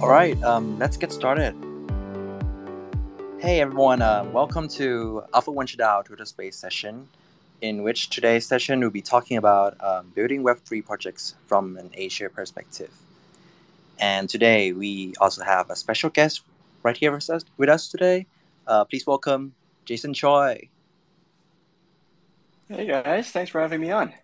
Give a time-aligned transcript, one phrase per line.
[0.00, 1.54] All right, um, let's get started.
[3.38, 7.06] Hey everyone, uh, welcome to Alpha Venture DAO Twitter Space session,
[7.60, 12.30] in which today's session we'll be talking about um, building Web3 projects from an Asia
[12.30, 12.90] perspective.
[13.98, 16.44] And today we also have a special guest
[16.82, 18.24] right here with us, with us today.
[18.66, 19.52] Uh, please welcome
[19.84, 20.70] Jason Choi.
[22.70, 24.14] Hey guys, thanks for having me on.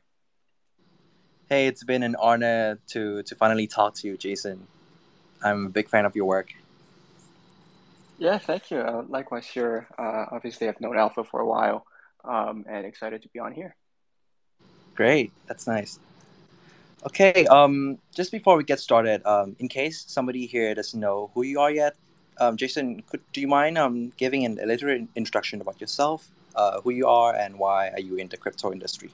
[1.50, 4.66] Hey, it's been an honor to to finally talk to you, Jason.
[5.42, 6.52] I'm a big fan of your work.
[8.18, 8.78] Yeah, thank you.
[8.78, 9.88] Uh, likewise here.
[9.98, 11.86] Uh, obviously, I've known Alpha for a while
[12.24, 13.76] um, and excited to be on here.
[14.94, 15.32] Great.
[15.46, 15.98] That's nice.
[17.04, 21.42] Okay, um, just before we get started, um, in case somebody here doesn't know who
[21.42, 21.94] you are yet,
[22.38, 26.80] um, Jason, could, do you mind um, giving an, a little introduction about yourself, uh,
[26.80, 29.10] who you are, and why are you in the crypto industry?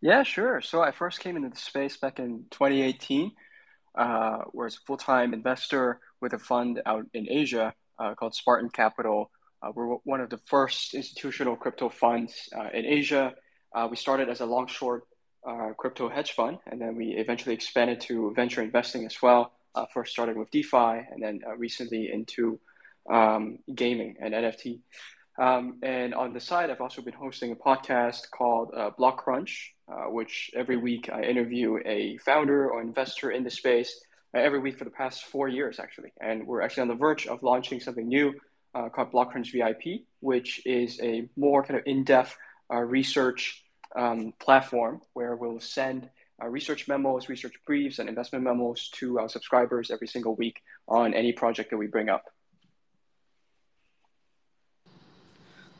[0.00, 0.60] Yeah, sure.
[0.60, 3.32] So I first came into the space back in 2018
[3.98, 9.30] uh, it's a full-time investor with a fund out in Asia uh, called Spartan Capital.
[9.60, 13.34] Uh, we're one of the first institutional crypto funds uh, in Asia.
[13.74, 15.02] Uh, we started as a long-short
[15.46, 19.52] uh, crypto hedge fund, and then we eventually expanded to venture investing as well.
[19.92, 22.58] first starting with DeFi, and then recently into
[23.10, 24.80] um, gaming and NFT.
[25.38, 30.10] Um, and on the side, I've also been hosting a podcast called uh, Blockcrunch, uh,
[30.10, 34.00] which every week I interview a founder or investor in the space
[34.34, 36.12] uh, every week for the past four years, actually.
[36.20, 38.34] And we're actually on the verge of launching something new
[38.74, 42.36] uh, called Blockcrunch VIP, which is a more kind of in depth
[42.72, 43.64] uh, research
[43.96, 46.10] um, platform where we'll send
[46.42, 51.14] uh, research memos, research briefs, and investment memos to our subscribers every single week on
[51.14, 52.24] any project that we bring up.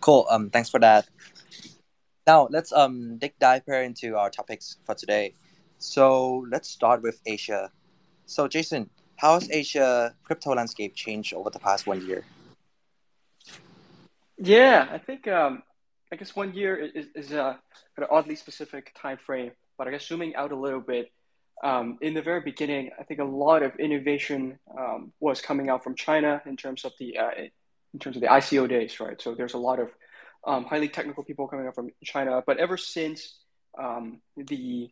[0.00, 0.26] Cool.
[0.30, 1.08] Um, thanks for that.
[2.26, 5.34] Now let's um dig deeper into our topics for today.
[5.78, 7.70] So let's start with Asia.
[8.26, 12.24] So Jason, how has Asia crypto landscape changed over the past one year?
[14.36, 15.62] Yeah, I think um,
[16.12, 17.58] I guess one year is, is a
[17.96, 21.10] an oddly specific time frame, but I guess zooming out a little bit,
[21.64, 25.82] um, in the very beginning, I think a lot of innovation um, was coming out
[25.82, 27.30] from China in terms of the uh,
[27.92, 29.20] in terms of the ICO days, right?
[29.20, 29.90] So there's a lot of
[30.46, 32.42] um, highly technical people coming up from China.
[32.46, 33.38] But ever since
[33.78, 34.90] um, the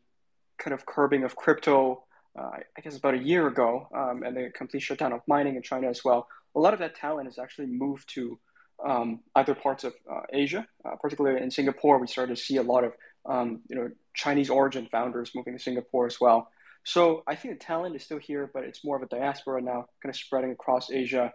[0.59, 2.05] kind of curbing of crypto,
[2.39, 5.63] uh, I guess about a year ago, um, and the complete shutdown of mining in
[5.63, 8.39] China as well, a lot of that talent has actually moved to
[8.85, 11.99] um, other parts of uh, Asia, uh, particularly in Singapore.
[11.99, 12.93] We started to see a lot of
[13.25, 16.51] um, you know Chinese origin founders moving to Singapore as well.
[16.85, 19.87] So I think the talent is still here, but it's more of a diaspora now,
[20.03, 21.33] kind of spreading across Asia.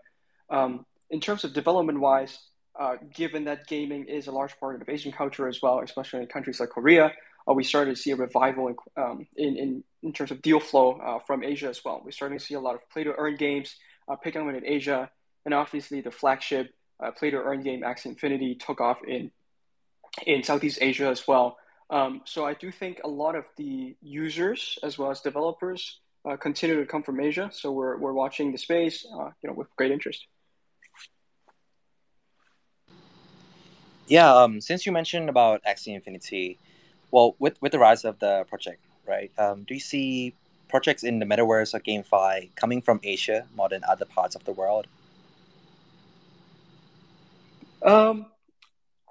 [0.49, 2.39] Um, in terms of development wise,
[2.79, 6.27] uh, given that gaming is a large part of Asian culture as well, especially in
[6.27, 7.11] countries like Korea,
[7.47, 10.59] uh, we started to see a revival in, um, in, in, in, terms of deal
[10.59, 12.01] flow uh, from Asia as well.
[12.03, 13.75] We're starting to see a lot of play to earn games
[14.07, 15.09] uh, picking up in Asia,
[15.45, 16.73] and obviously the flagship
[17.03, 19.31] uh, play to earn game Axie Infinity took off in
[20.25, 21.57] in Southeast Asia as well.
[21.89, 25.99] Um, so I do think a lot of the users as well as developers
[26.29, 27.49] uh, continue to come from Asia.
[27.53, 30.27] So we're, we're watching the space, you know, with great interest.
[34.11, 36.59] Yeah, um, since you mentioned about Axie Infinity,
[37.11, 39.31] well, with with the rise of the project, right?
[39.37, 40.35] Um, do you see
[40.67, 44.51] projects in the metaverse or GameFi coming from Asia more than other parts of the
[44.51, 44.87] world?
[47.83, 48.25] Um,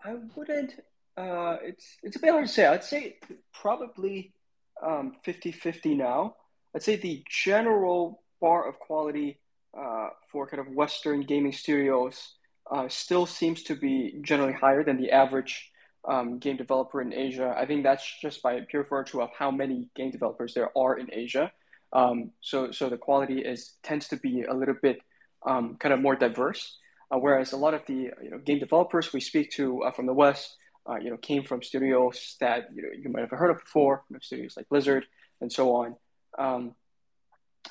[0.04, 0.74] I wouldn't.
[1.16, 2.66] Uh, it's it's a bit hard to say.
[2.66, 3.16] I'd say
[3.54, 4.34] probably
[4.82, 6.36] um, 50-50 now.
[6.76, 9.38] I'd say the general bar of quality
[9.72, 12.34] uh, for kind of Western gaming studios
[12.70, 15.70] uh, still seems to be generally higher than the average
[16.08, 17.54] um, game developer in Asia.
[17.56, 21.08] I think that's just by pure virtue of how many game developers there are in
[21.12, 21.52] Asia.
[21.92, 25.00] Um, so, so the quality is tends to be a little bit
[25.46, 26.78] um, kind of more diverse.
[27.10, 30.06] Uh, whereas a lot of the you know, game developers we speak to uh, from
[30.06, 30.56] the West,
[30.88, 34.04] uh, you know, came from studios that you know you might have heard of before,
[34.08, 35.04] you know, studios like Blizzard
[35.40, 35.96] and so on.
[36.38, 36.74] Um,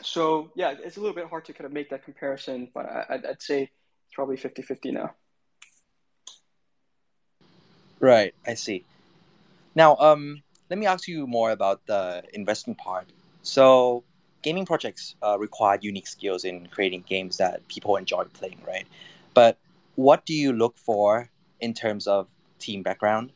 [0.01, 3.19] so yeah, it's a little bit hard to kind of make that comparison, but I,
[3.25, 3.71] would say
[4.09, 5.13] it's probably 50 50 now.
[7.99, 8.85] Right, I see.
[9.75, 13.07] Now, um, let me ask you more about the investing part.
[13.43, 14.03] So,
[14.41, 18.87] gaming projects uh, require unique skills in creating games that people enjoy playing, right?
[19.35, 19.57] But
[19.95, 21.29] what do you look for
[21.59, 22.27] in terms of
[22.57, 23.31] team background?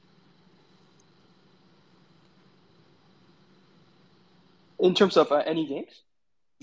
[4.80, 6.02] In terms of uh, any games?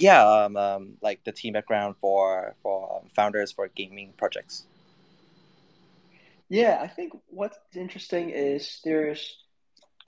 [0.00, 4.66] Yeah, um, um, like the team background for for um, founders for gaming projects.
[6.48, 9.38] Yeah, I think what's interesting is there's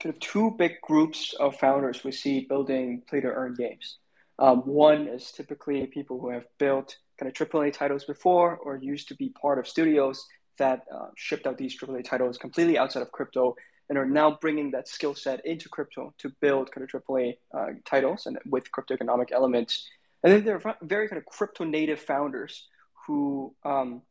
[0.01, 3.99] kind of two big groups of founders we see building play to earn games.
[4.39, 9.07] Um, one is typically people who have built kind of AAA titles before or used
[9.09, 10.25] to be part of studios
[10.57, 13.55] that uh, shipped out these AAA titles completely outside of crypto
[13.93, 17.67] and are now bringing that skill set into crypto to build kind of AAA uh,
[17.85, 19.87] titles and with crypto economic elements.
[20.23, 22.67] And then there are very kind of crypto native founders
[23.05, 24.01] who um,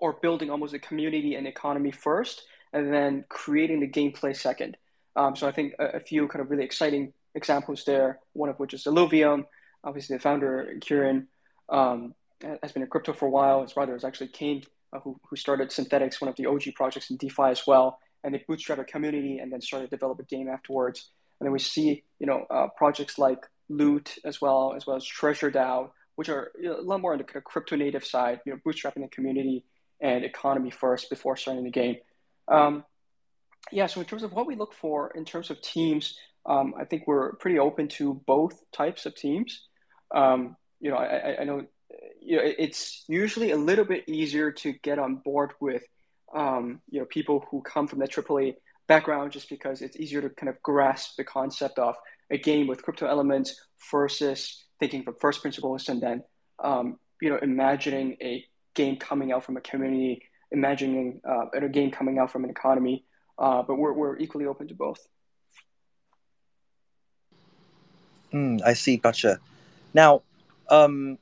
[0.00, 4.78] are building almost a community and economy first, and then creating the gameplay second.
[5.14, 8.18] Um, so I think a, a, few kind of really exciting examples there.
[8.32, 9.44] One of which is Illuvium.
[9.84, 11.28] Obviously, the founder Kieran
[11.68, 12.14] um,
[12.62, 13.60] has been in crypto for a while.
[13.60, 17.10] His brother is actually Kain, uh, who, who started Synthetix, one of the OG projects
[17.10, 20.24] in DeFi as well and they bootstrap a community and then started to develop a
[20.24, 21.10] game afterwards.
[21.40, 25.04] And then we see, you know, uh, projects like Loot as well, as well as
[25.04, 28.52] Treasure DAO, which are you know, a lot more on the crypto native side, you
[28.52, 29.64] know, bootstrapping the community
[30.00, 31.96] and economy first before starting the game.
[32.48, 32.84] Um,
[33.70, 36.84] yeah, so in terms of what we look for in terms of teams, um, I
[36.84, 39.66] think we're pretty open to both types of teams.
[40.14, 41.66] Um, you know, I, I know
[42.20, 45.82] you know, it's usually a little bit easier to get on board with
[46.32, 48.54] um, you know people who come from that AAA
[48.88, 51.94] background just because it's easier to kind of grasp the concept of
[52.30, 53.54] a game with crypto elements
[53.90, 56.22] versus thinking from first principles and then
[56.62, 58.44] um, you know imagining a
[58.74, 63.04] game coming out from a community, imagining uh, a game coming out from an economy.
[63.38, 65.06] Uh, but we're we're equally open to both.
[68.32, 68.96] Mm, I see.
[68.96, 69.40] Gotcha.
[69.94, 70.22] Now,
[70.68, 71.18] um,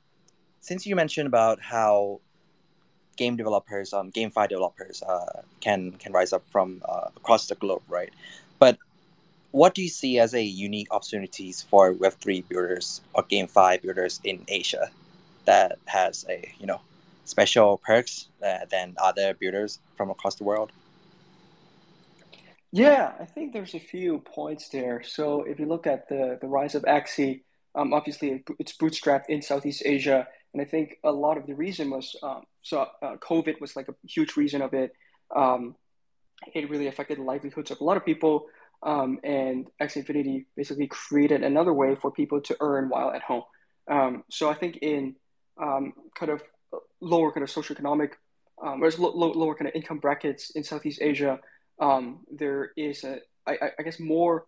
[0.61, 2.21] since you mentioned about how
[3.17, 7.83] game developers, um, GameFi developers uh, can can rise up from uh, across the globe,
[7.87, 8.11] right?
[8.59, 8.77] But
[9.51, 14.19] what do you see as a unique opportunities for Web three builders or GameFi builders
[14.23, 14.89] in Asia
[15.45, 16.81] that has a you know
[17.25, 20.71] special perks uh, than other builders from across the world?
[22.71, 25.03] Yeah, I think there's a few points there.
[25.03, 27.41] So if you look at the the rise of Axie,
[27.75, 31.89] um, obviously it's bootstrapped in Southeast Asia and I think a lot of the reason
[31.89, 34.91] was um, so uh, COVID was like a huge reason of it.
[35.33, 35.75] Um,
[36.53, 38.47] it really affected the livelihoods of a lot of people.
[38.83, 43.43] Um, and Axie Infinity basically created another way for people to earn while at home.
[43.89, 45.15] Um, so I think in
[45.61, 46.41] um, kind of
[46.99, 48.11] lower kind of socioeconomic,
[48.61, 51.39] um, or low, lower kind of income brackets in Southeast Asia,
[52.31, 54.45] there is a, I, I guess more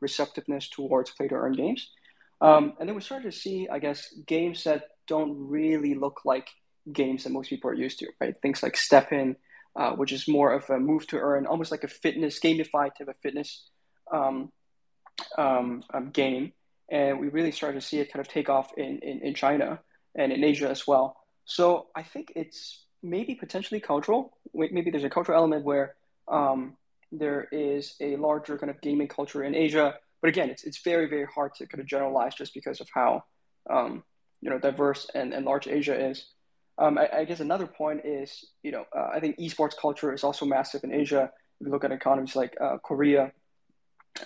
[0.00, 1.90] receptiveness towards play to earn games.
[2.40, 6.48] Um, and then we started to see, I guess, games that don't really look like
[6.92, 8.36] games that most people are used to, right?
[8.40, 9.36] Things like STEPN,
[9.76, 13.08] uh, which is more of a move to earn, almost like a fitness, gamified type
[13.08, 13.64] of fitness
[14.12, 14.52] um,
[15.38, 16.52] um, um, game.
[16.90, 19.80] And we really started to see it kind of take off in, in, in China
[20.14, 21.16] and in Asia as well.
[21.44, 24.36] So I think it's maybe potentially cultural.
[24.52, 25.94] Maybe there's a cultural element where
[26.28, 26.76] um,
[27.10, 29.94] there is a larger kind of gaming culture in Asia.
[30.20, 33.24] But again, it's, it's very, very hard to kind of generalize just because of how
[33.70, 34.04] um,
[34.44, 36.26] you know diverse and, and large Asia is.
[36.76, 40.22] Um, I, I, guess another point is you know uh, I think esports culture is
[40.22, 41.32] also massive in Asia.
[41.60, 43.32] If you look at economies like uh, Korea,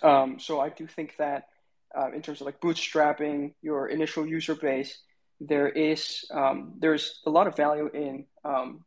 [0.02, 1.46] um, so I do think that
[1.96, 4.98] uh, in terms of like bootstrapping your initial user base,
[5.40, 8.84] there is um, there's a lot of value in um,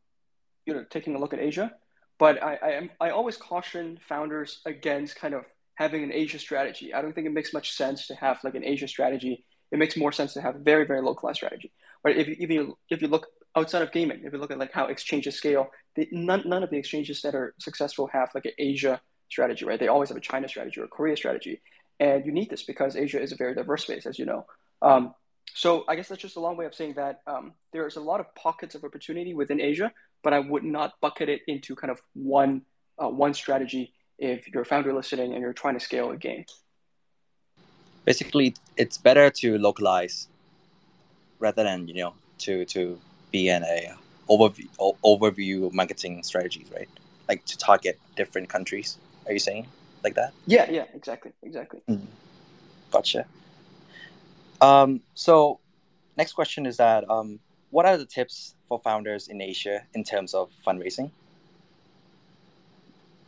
[0.66, 1.72] you know taking a look at Asia.
[2.20, 5.46] But I, I am I always caution founders against kind of
[5.76, 6.94] having an Asia strategy.
[6.94, 9.98] I don't think it makes much sense to have like an Asia strategy it makes
[9.98, 11.72] more sense to have a very very localized strategy.
[12.04, 14.58] But if you, if you if you look outside of gaming, if you look at
[14.58, 15.72] like how exchanges scale,
[16.12, 19.80] none none of the exchanges that are successful have like an Asia strategy, right?
[19.80, 21.62] They always have a China strategy or a Korea strategy,
[22.00, 24.46] and you need this because Asia is a very diverse space, as you know.
[24.82, 25.14] Um,
[25.54, 28.20] so I guess that's just a long way of saying that um, there's a lot
[28.20, 29.92] of pockets of opportunity within Asia,
[30.24, 32.64] but I would not bucket it into kind of one
[33.02, 36.46] uh, one strategy if you're a founder listening and you're trying to scale a game
[38.06, 40.28] basically it's better to localize
[41.40, 43.00] rather than you know to to
[43.32, 43.94] be in a
[44.30, 44.68] overview
[45.04, 46.90] overview marketing strategies right?
[47.28, 48.98] Like to target different countries.
[49.26, 49.68] Are you saying
[50.04, 50.34] like that?
[50.46, 51.82] Yeah yeah exactly exactly.
[51.90, 52.06] Mm.
[52.92, 53.26] gotcha.
[54.62, 55.60] Um, so
[56.18, 57.40] next question is that um,
[57.72, 61.12] what are the tips for founders in asia in terms of fundraising?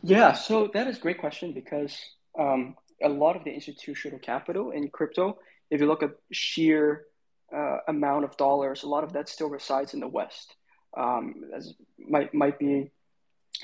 [0.02, 1.96] Yeah so that is a great question because
[2.38, 5.38] um, a lot of the institutional capital in crypto,
[5.70, 7.06] if you look at sheer
[7.54, 10.54] uh, amount of dollars, a lot of that still resides in the West.
[10.96, 12.90] Um, as might might be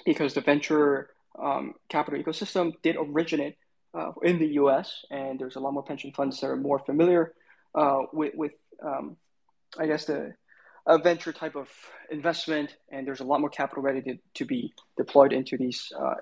[0.04, 1.10] because the venture
[1.40, 3.56] um, capital ecosystem did originate
[3.94, 5.04] uh, in the U.S.
[5.10, 7.34] and there's a lot more pension funds that are more familiar
[7.74, 9.16] uh, with with um,
[9.78, 10.34] I guess the
[10.86, 11.68] a venture type of
[12.10, 16.14] investment, and there's a lot more capital ready to, to be deployed into these uh,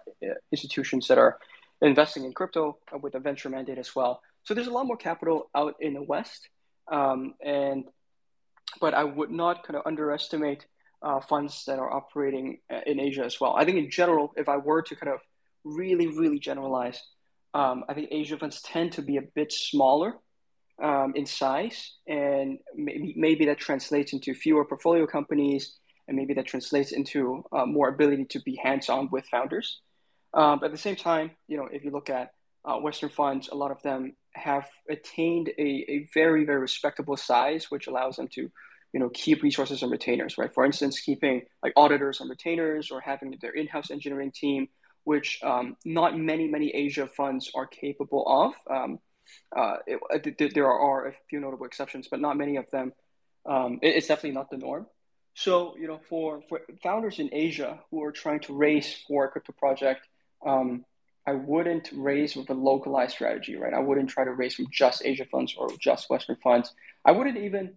[0.50, 1.38] institutions that are
[1.82, 4.20] investing in crypto with a venture mandate as well.
[4.44, 6.49] So there's a lot more capital out in the West.
[6.90, 7.85] Um, and
[8.80, 10.66] but I would not kind of underestimate
[11.02, 13.54] uh, funds that are operating uh, in Asia as well.
[13.56, 15.20] I think in general, if I were to kind of
[15.64, 17.00] really, really generalize,
[17.54, 20.14] um, I think Asia funds tend to be a bit smaller
[20.82, 26.47] um, in size, and maybe maybe that translates into fewer portfolio companies, and maybe that
[26.47, 29.80] translates into uh, more ability to be hands-on with founders.
[30.35, 32.32] Um, but at the same time, you know, if you look at
[32.64, 37.70] uh, Western funds, a lot of them have attained a, a very very respectable size,
[37.70, 38.50] which allows them to
[38.92, 40.52] you know keep resources and retainers right?
[40.52, 44.68] For instance keeping like auditors and retainers or having their in-house engineering team
[45.04, 48.75] which um, not many many asia funds are capable of.
[48.75, 48.99] Um,
[49.54, 52.92] uh, it, there are a few notable exceptions but not many of them
[53.47, 54.87] um, it, it's definitely not the norm.
[55.35, 59.28] So you know for, for founders in asia who are trying to raise for a
[59.28, 60.08] crypto project
[60.47, 60.85] um,
[61.26, 63.75] I wouldn't raise with a localized strategy, right?
[63.75, 66.73] I wouldn't try to raise from just Asia funds or just Western funds.
[67.04, 67.75] I wouldn't even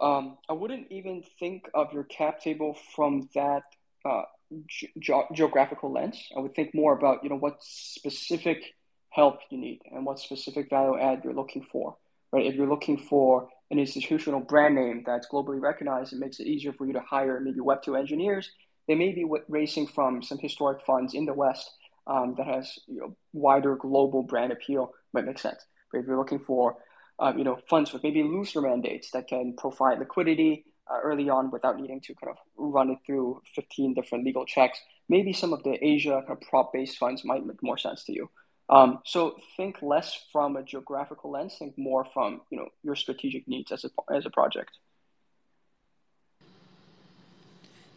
[0.00, 3.62] um, I wouldn't even think of your cap table from that
[4.04, 4.24] uh,
[4.68, 4.92] ge-
[5.32, 6.22] geographical lens.
[6.36, 8.74] I would think more about you know what specific
[9.10, 11.96] help you need and what specific value add you're looking for.
[12.32, 12.46] Right?
[12.46, 16.72] If you're looking for an institutional brand name that's globally recognized, it makes it easier
[16.72, 18.50] for you to hire maybe Web two engineers.
[18.88, 21.70] They may be racing from some historic funds in the West
[22.06, 24.92] um, that has you know wider global brand appeal.
[25.12, 25.64] Might make sense.
[25.92, 26.76] But if you're looking for
[27.18, 31.50] um, you know, funds with maybe looser mandates that can provide liquidity uh, early on
[31.50, 34.78] without needing to kind of run it through 15 different legal checks.
[35.08, 38.30] Maybe some of the Asia kind of prop-based funds might make more sense to you.
[38.68, 43.46] Um, so think less from a geographical lens, think more from you know your strategic
[43.46, 44.70] needs as a as a project.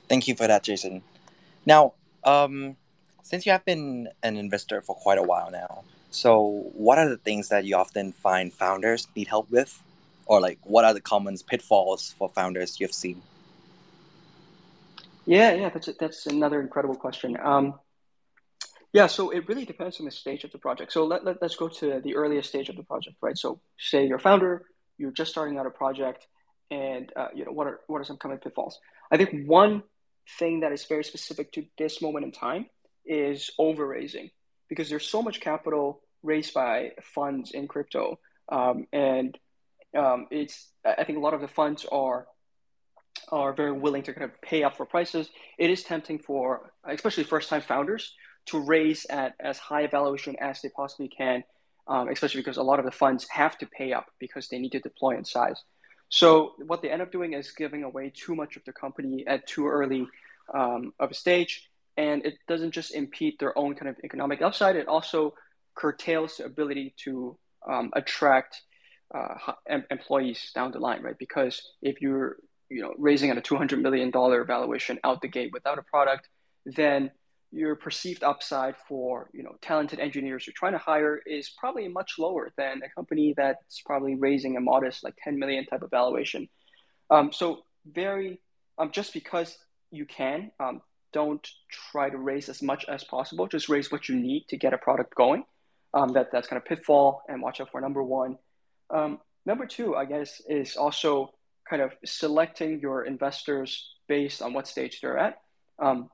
[0.10, 1.04] Thank you for that, Jason.
[1.66, 1.94] Now,
[2.26, 2.76] um,
[3.28, 7.18] since you have been an investor for quite a while now, so, what are the
[7.18, 9.82] things that you often find founders need help with?
[10.26, 13.22] Or, like, what are the common pitfalls for founders you've seen?
[15.26, 17.38] Yeah, yeah, that's, a, that's another incredible question.
[17.42, 17.76] Um,
[18.94, 20.94] yeah, so it really depends on the stage of the project.
[20.94, 23.38] So, let, let, let's go to the earliest stage of the project, right?
[23.38, 24.64] So, say you're a founder,
[24.98, 26.26] you're just starting out a project,
[26.72, 28.80] and uh, you know what are what are some common pitfalls?
[29.12, 29.84] I think one
[30.40, 32.66] thing that is very specific to this moment in time
[33.08, 34.30] is over raising
[34.70, 39.38] because there's so much capital raised by funds in crypto, um, and
[39.98, 42.28] um, it's I think a lot of the funds are
[43.32, 45.30] are very willing to kind of pay up for prices.
[45.58, 48.14] It is tempting for especially first time founders
[48.48, 51.44] to raise at as high a valuation as they possibly can,
[51.88, 54.72] um, especially because a lot of the funds have to pay up because they need
[54.72, 55.64] to deploy in size.
[56.10, 59.46] So what they end up doing is giving away too much of the company at
[59.46, 60.08] too early
[60.54, 64.76] um, of a stage, and it doesn't just impede their own kind of economic upside.
[64.76, 65.34] It also
[65.76, 67.38] curtails the ability to
[67.70, 68.62] um, attract
[69.14, 69.54] uh,
[69.90, 71.18] employees down the line, right?
[71.18, 72.38] Because if you're
[72.70, 76.30] you know raising at a 200 million dollar valuation out the gate without a product,
[76.66, 77.12] then
[77.52, 82.16] your perceived upside for you know talented engineers you're trying to hire is probably much
[82.20, 86.50] lower than a company that's probably raising a modest like 10 million type of valuation.
[87.10, 88.42] Um, so very
[88.78, 89.58] um, just because
[89.92, 90.82] you can um,
[91.14, 91.46] don't
[91.92, 93.48] try to raise as much as possible.
[93.48, 95.46] Just raise what you need to get a product going.
[95.94, 98.38] Um, that that's kind of pitfall, and watch out for number one.
[98.90, 101.34] Um, number two, I guess, is also
[101.70, 105.42] kind of selecting your investors based on what stage they're at.
[105.80, 106.10] Um,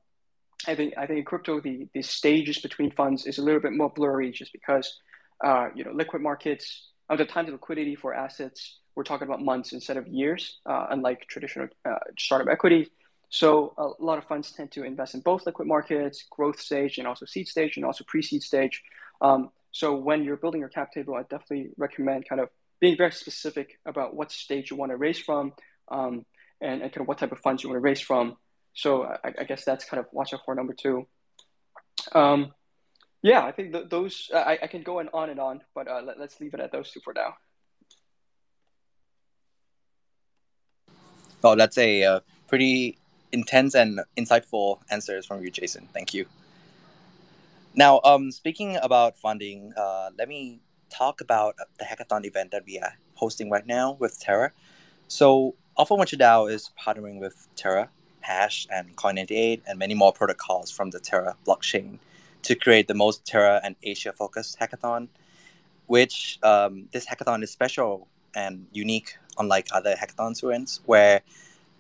[0.67, 3.73] I think I think in crypto the the stages between funds is a little bit
[3.73, 4.99] more blurry just because
[5.43, 9.41] uh, you know liquid markets uh, the time to liquidity for assets we're talking about
[9.41, 12.91] months instead of years, uh, unlike traditional uh, startup equity.
[13.33, 17.07] So a lot of funds tend to invest in both liquid markets, growth stage, and
[17.07, 18.83] also seed stage, and also pre-seed stage.
[19.21, 22.49] Um, so when you're building your cap table, I definitely recommend kind of
[22.79, 25.53] being very specific about what stage you want to raise from,
[25.87, 26.27] um,
[26.61, 28.37] and, and, kind of what type of funds you want to raise from.
[28.75, 31.07] So I, I guess that's kind of watch out for number two.
[32.11, 32.53] Um,
[33.23, 36.03] yeah, I think th- those I, I, can go and on and on, but uh,
[36.05, 37.33] let, us leave it at those two for now.
[41.43, 42.99] Oh, that's a uh, pretty
[43.33, 45.89] intense and insightful answers from you, Jason.
[45.91, 46.25] Thank you.
[47.75, 52.79] Now, um, speaking about funding, uh, let me talk about the hackathon event that we
[52.79, 54.51] are hosting right now with Terra.
[55.07, 57.89] So, Alpha Venture DAO is partnering with Terra,
[58.21, 61.97] Hash, and Coin98, and many more protocols from the Terra blockchain
[62.43, 65.07] to create the most Terra and Asia focused hackathon.
[65.87, 71.21] Which um, this hackathon is special and unique, unlike other hackathon events, where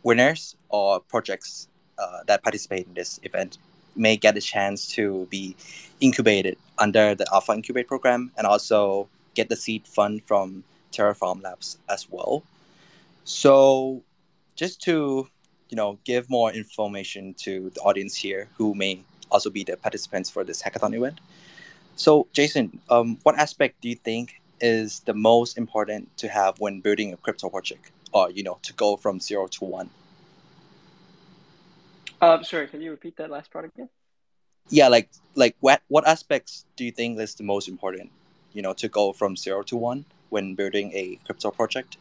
[0.03, 1.67] winners or projects
[1.97, 3.57] uh, that participate in this event
[3.95, 5.55] may get a chance to be
[6.01, 11.77] incubated under the Alpha Incubate program and also get the seed fund from Terraform Labs
[11.89, 12.43] as well.
[13.23, 14.03] So,
[14.55, 15.27] just to
[15.69, 20.29] you know give more information to the audience here who may also be the participants
[20.29, 21.19] for this hackathon event.
[21.95, 26.79] So, Jason, um, what aspect do you think is the most important to have when
[26.79, 29.89] building a crypto project, or you know, to go from zero to one?
[32.21, 33.89] Um, sorry, can you repeat that last part again?
[34.69, 38.11] Yeah, like like what what aspects do you think is the most important,
[38.53, 41.97] you know, to go from zero to one when building a crypto project?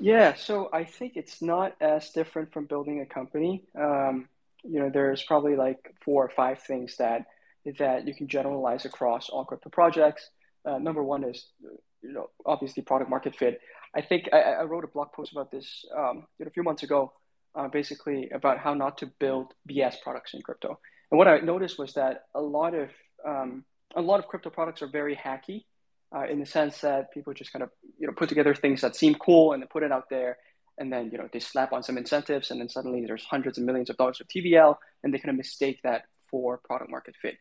[0.00, 3.62] Yeah, so I think it's not as different from building a company.
[3.78, 4.28] Um,
[4.64, 7.26] you know, there's probably like four or five things that
[7.78, 10.28] that you can generalize across all crypto projects.
[10.66, 11.46] Uh, number one is,
[12.02, 13.60] you know, obviously product market fit.
[13.94, 17.12] I think I, I wrote a blog post about this um, a few months ago,
[17.54, 20.78] uh, basically about how not to build BS products in crypto.
[21.10, 22.90] And what I noticed was that a lot of
[23.24, 25.64] um, a lot of crypto products are very hacky,
[26.14, 28.96] uh, in the sense that people just kind of you know put together things that
[28.96, 30.38] seem cool and put it out there,
[30.78, 33.64] and then you know they slap on some incentives, and then suddenly there's hundreds of
[33.64, 37.36] millions of dollars of TVL, and they kind of mistake that for product market fit.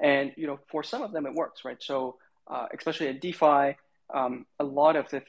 [0.00, 1.82] And you know, for some of them it works, right?
[1.82, 3.76] So uh, especially at DeFi,
[4.12, 5.22] um, a lot of the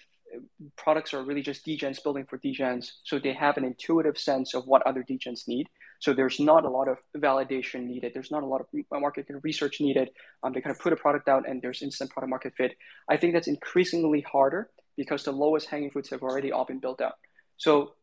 [0.75, 4.65] products are really just degens building for degens, so they have an intuitive sense of
[4.65, 5.67] what other degens need.
[5.99, 8.11] So there's not a lot of validation needed.
[8.13, 10.09] There's not a lot of market research needed.
[10.43, 12.75] Um, they kind of put a product out and there's instant product market fit.
[13.09, 17.01] I think that's increasingly harder because the lowest hanging fruits have already all been built
[17.01, 17.13] out.
[17.57, 17.93] So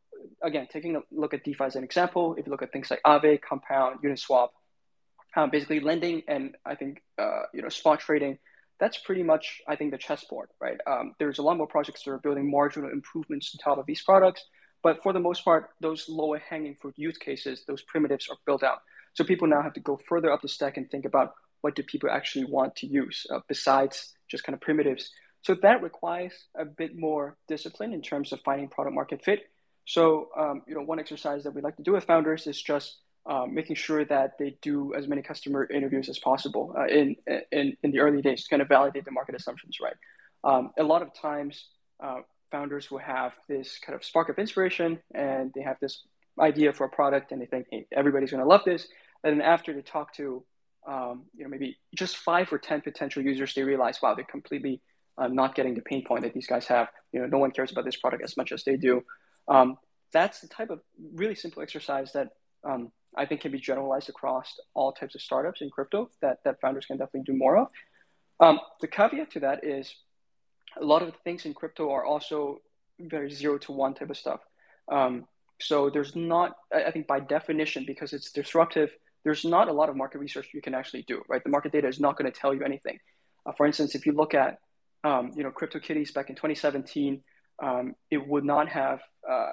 [0.43, 3.01] again, taking a look at DeFi as an example, if you look at things like
[3.05, 4.49] Aave, Compound, Uniswap,
[5.37, 8.39] um, basically lending and I think uh, you know spot trading.
[8.83, 10.79] That's pretty much I think the chessboard, right?
[10.89, 14.03] Um, there's a lot more projects that are building marginal improvements on top of these
[14.03, 14.45] products,
[14.83, 18.65] but for the most part, those lower hanging fruit use cases, those primitives are built
[18.65, 18.81] out.
[19.15, 21.85] So people now have to go further up the stack and think about what do
[21.85, 25.11] people actually want to use uh, besides just kind of primitives.
[25.43, 29.43] So that requires a bit more discipline in terms of finding product market fit.
[29.85, 32.99] So um, you know, one exercise that we like to do with founders is just
[33.27, 37.17] um, making sure that they do as many customer interviews as possible uh, in,
[37.53, 39.95] in, in the early days to kind of validate the market assumptions, right?
[40.45, 41.67] Um, a lot of times,
[42.03, 46.03] uh, founders will have this kind of spark of inspiration and they have this
[46.41, 48.87] idea for a product and they think, hey, everybody's going to love this.
[49.25, 50.45] And then after they talk to,
[50.87, 54.81] um, you know, maybe just five or 10 potential users, they realize, wow, they're completely
[55.19, 56.89] uh, not getting the pain point that these guys have.
[57.13, 59.03] You know, no one cares about this product as much as they do.
[59.49, 59.77] Um,
[60.13, 60.81] that's the type of
[61.15, 62.29] really simple exercise that
[62.65, 66.61] um, I think can be generalized across all types of startups in crypto that, that
[66.61, 67.69] founders can definitely do more of.
[68.41, 69.95] Um, the caveat to that is
[70.81, 72.61] a lot of the things in crypto are also
[72.99, 74.41] very zero to one type of stuff.
[74.91, 75.27] Um,
[75.61, 78.91] so there's not, I think by definition, because it's disruptive,
[79.25, 81.43] there's not a lot of market research you can actually do, right?
[81.43, 82.99] The market data is not going to tell you anything.
[83.47, 84.59] Uh, for instance, if you look at,
[85.05, 87.23] um, you know, CryptoKitties back in 2017,
[87.63, 89.53] um, it would not have, uh,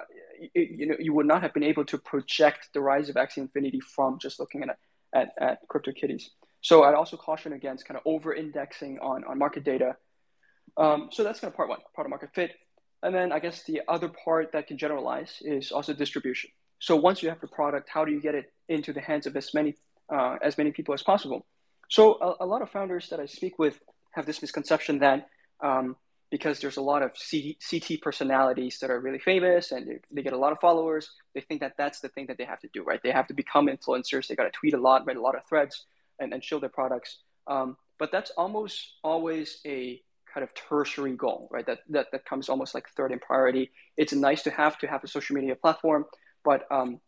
[0.54, 3.80] you know, you would not have been able to project the rise of Axie Infinity
[3.80, 4.78] from just looking at,
[5.14, 6.24] at, at CryptoKitties.
[6.62, 9.96] So I'd also caution against kind of over indexing on, on market data.
[10.76, 12.52] Um, so that's kind of part one, product market fit.
[13.02, 16.50] And then I guess the other part that can generalize is also distribution.
[16.78, 19.36] So once you have the product, how do you get it into the hands of
[19.36, 19.76] as many
[20.12, 21.46] uh, as many people as possible?
[21.88, 23.78] So a, a, lot of founders that I speak with
[24.12, 25.28] have this misconception that
[25.62, 25.96] um,
[26.30, 30.32] because there's a lot of CT personalities that are really famous and they, they, get
[30.32, 31.10] a lot of followers.
[31.34, 33.00] They think that that's the thing that they have to do, right?
[33.02, 34.28] They have to become influencers.
[34.28, 35.84] They got to tweet a lot, write a lot of threads,
[36.20, 37.18] and, and show their products.
[37.48, 40.00] Um, but that's almost always a
[40.32, 41.66] kind of tertiary goal, right?
[41.66, 43.70] That, that that comes almost like third in priority.
[43.96, 46.06] It's nice to have to have a social media platform,
[46.44, 47.00] but um,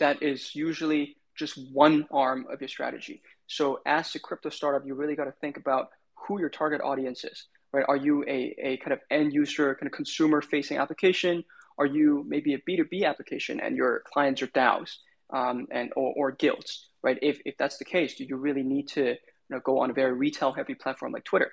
[0.00, 3.22] that is usually just one arm of your strategy.
[3.46, 5.90] So as a crypto startup, you really got to think about
[6.26, 7.84] who your target audience is right?
[7.88, 11.44] Are you a, a kind of end user, kind of consumer facing application?
[11.78, 14.96] Are you maybe a B2B application and your clients are DAOs
[15.32, 17.18] um, and or, or guilds, right?
[17.22, 19.16] If, if that's the case, do you really need to you
[19.48, 21.52] know, go on a very retail heavy platform like Twitter?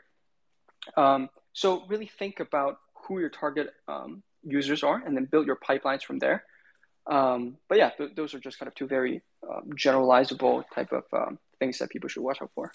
[0.95, 5.57] Um, so really think about who your target um, users are and then build your
[5.57, 6.43] pipelines from there.
[7.09, 11.03] Um, but yeah, th- those are just kind of two very um, generalizable type of
[11.13, 12.71] um, things that people should watch out for.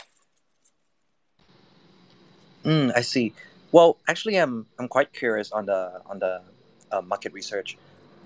[2.65, 3.33] Mm, I see.
[3.73, 6.43] Well, actually, I'm I'm quite curious on the on the
[6.91, 7.77] uh, market research.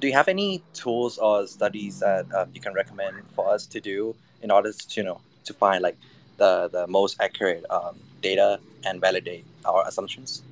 [0.01, 3.81] Do you have any tools or studies that uh, you can recommend for us to
[3.81, 5.97] do in order to you know to find like
[6.37, 10.43] the the most accurate um, data and validate our assumptions?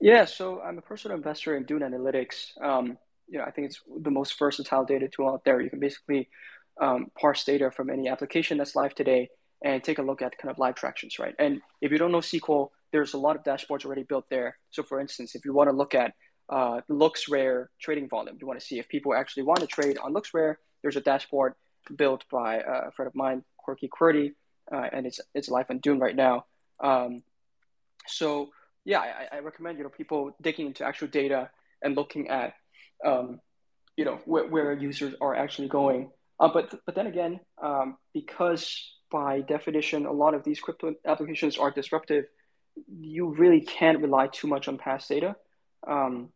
[0.00, 2.60] Yeah, so I'm a personal investor in Dune Analytics.
[2.62, 5.60] Um, you know, I think it's the most versatile data tool out there.
[5.60, 6.28] You can basically
[6.80, 9.30] um, parse data from any application that's live today
[9.62, 11.34] and take a look at kind of live tractions, right?
[11.38, 14.58] And if you don't know SQL, there's a lot of dashboards already built there.
[14.70, 16.14] So, for instance, if you want to look at
[16.48, 20.12] uh, LooksRare trading volume, you want to see if people actually want to trade on
[20.12, 21.54] LooksRare, there's a dashboard
[21.96, 24.34] built by a friend of mine, Quirky QWERTY,
[24.72, 26.44] uh, and it's it's live on Dune right now.
[26.80, 27.22] Um,
[28.06, 28.50] so
[28.84, 31.50] yeah, I, I, recommend you know people digging into actual data
[31.82, 32.54] and looking at
[33.04, 33.40] um,
[33.96, 36.10] you know where, where users are actually going.
[36.38, 41.56] Uh, but but then again, um, because by definition, a lot of these crypto applications
[41.56, 42.24] are disruptive.
[42.88, 45.36] You really can't rely too much on past data.
[45.86, 46.30] Um,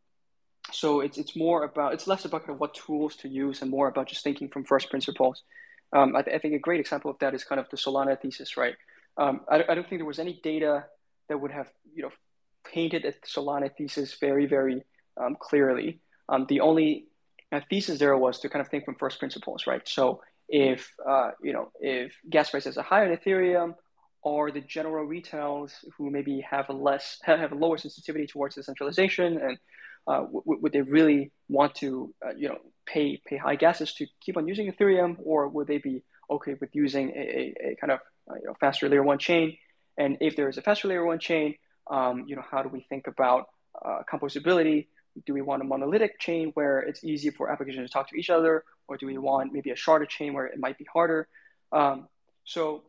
[0.70, 3.70] so it's it's more about it's less about kind of what tools to use and
[3.70, 5.42] more about just thinking from first principles.
[5.92, 8.20] Um, I, th- I, think a great example of that is kind of the Solana
[8.20, 8.76] thesis, right?
[9.16, 10.84] Um, I, I, don't think there was any data
[11.28, 12.12] that would have you know
[12.72, 14.84] painted the Solana thesis very very
[15.20, 16.00] um, clearly.
[16.28, 17.08] Um, the only
[17.50, 19.82] uh, thesis there was to kind of think from first principles, right?
[19.88, 23.74] So if uh, you know if gas prices are higher in Ethereum,
[24.22, 29.38] or the general retails who maybe have a less have a lower sensitivity towards decentralization
[29.40, 29.58] and
[30.06, 34.06] uh, w- would they really want to uh, you know pay pay high gases to
[34.20, 37.92] keep on using Ethereum, or would they be okay with using a, a, a kind
[37.92, 39.56] of uh, you know faster layer one chain?
[39.98, 41.54] And if there is a faster layer one chain,
[41.90, 43.46] um, you know how do we think about
[43.84, 44.86] uh, composability?
[45.26, 48.30] Do we want a monolithic chain where it's easy for applications to talk to each
[48.30, 51.28] other, or do we want maybe a sharded chain where it might be harder?
[51.72, 52.08] Um,
[52.44, 52.82] so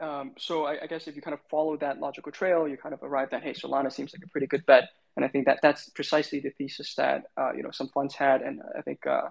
[0.00, 2.92] um, so I, I, guess if you kind of follow that logical trail, you kind
[2.92, 5.60] of arrive that hey, Solana seems like a pretty good bet, and I think that
[5.62, 9.28] that's precisely the thesis that uh, you know some funds had, and I think uh,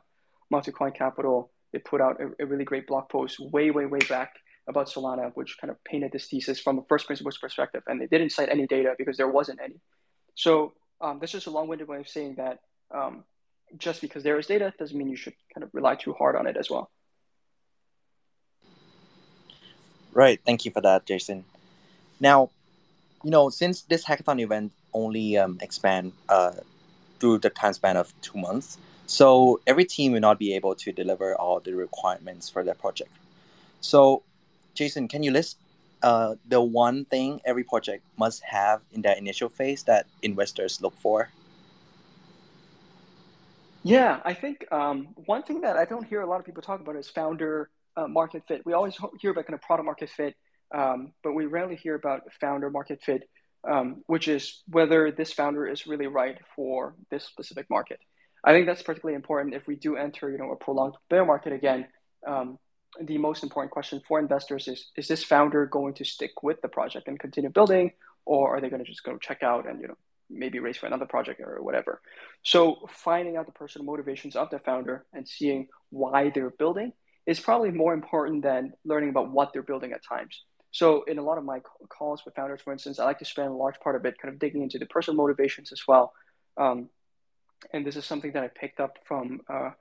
[0.51, 4.33] Multicoin Capital they put out a, a, really great blog post way way way back
[4.67, 8.07] about Solana, which kind of painted this thesis from a first principles perspective, and they
[8.07, 9.75] didn't cite any data because there wasn't any.
[10.33, 12.59] So um, that's just a long-winded way of saying that
[12.93, 13.23] um,
[13.77, 16.47] just because there is data doesn't mean you should kind of rely too hard on
[16.47, 16.89] it as well.
[20.13, 20.39] Right.
[20.45, 21.43] Thank you for that, Jason.
[22.19, 22.49] Now,
[23.23, 26.53] you know, since this hackathon event only um, expand uh,
[27.19, 28.77] through the time span of two months,
[29.07, 33.11] so every team will not be able to deliver all the requirements for their project.
[33.81, 34.23] So,
[34.73, 35.57] Jason, can you list
[36.05, 40.95] uh, the one thing every project must have in that initial phase that investors look
[40.99, 41.31] for?
[43.81, 46.79] Yeah, I think um, one thing that I don't hear a lot of people talk
[46.79, 48.61] about is founder uh, market fit.
[48.67, 50.35] We always hear about kind of product market fit,
[50.75, 53.23] um, but we rarely hear about founder market fit,
[53.67, 57.99] um, which is whether this founder is really right for this specific market.
[58.43, 61.51] I think that's particularly important if we do enter, you know, a prolonged bear market
[61.51, 61.87] again.
[62.27, 62.59] Um,
[63.01, 66.67] the most important question for investors is: Is this founder going to stick with the
[66.67, 67.91] project and continue building,
[68.25, 69.97] or are they going to just go check out and you know
[70.29, 72.01] maybe raise for another project or whatever?
[72.43, 76.93] So finding out the personal motivations of the founder and seeing why they're building
[77.25, 80.43] is probably more important than learning about what they're building at times.
[80.71, 83.47] So in a lot of my calls with founders, for instance, I like to spend
[83.47, 86.13] a large part of it kind of digging into the personal motivations as well.
[86.57, 86.89] Um,
[87.71, 89.71] and this is something that I picked up from uh,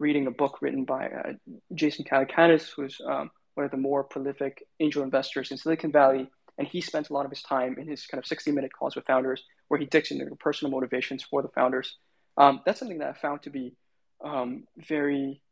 [0.00, 1.32] reading a book written by uh,
[1.74, 6.28] Jason Calacanis, who's um, one of the more prolific angel investors in Silicon Valley.
[6.58, 8.96] And he spends a lot of his time in his kind of 60 minute calls
[8.96, 11.96] with founders where he digs into personal motivations for the founders.
[12.36, 13.76] Um, that's something that I found to be
[14.24, 15.42] um, very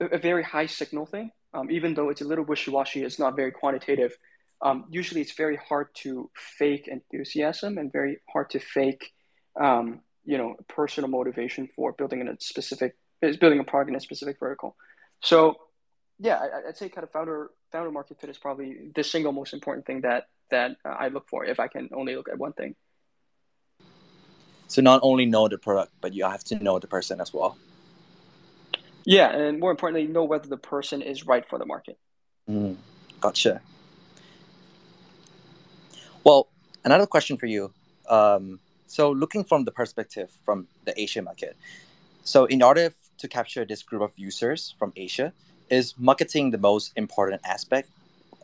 [0.00, 1.30] a very high signal thing.
[1.54, 4.16] Um, even though it's a little wishy-washy, it's not very quantitative.
[4.62, 9.12] Um, usually, it's very hard to fake enthusiasm and very hard to fake,
[9.60, 13.96] um, you know, personal motivation for building in a specific is building a product in
[13.96, 14.76] a specific vertical.
[15.20, 15.56] So,
[16.18, 19.54] yeah, I, would say kind of founder founder market fit is probably the single most
[19.54, 22.52] important thing that that uh, I look for if I can only look at one
[22.52, 22.74] thing.
[24.68, 27.58] So not only know the product, but you have to know the person as well.
[29.04, 31.98] Yeah, and more importantly, know whether the person is right for the market.
[32.48, 32.76] Mm,
[33.20, 33.60] gotcha.
[36.24, 36.48] Well,
[36.84, 37.72] another question for you.
[38.08, 41.56] Um, so, looking from the perspective from the Asian market,
[42.24, 45.32] so in order to capture this group of users from Asia,
[45.70, 47.88] is marketing the most important aspect,